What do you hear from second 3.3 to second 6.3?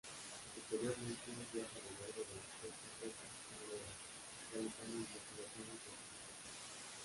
y noruegas, realizando investigaciones científicas.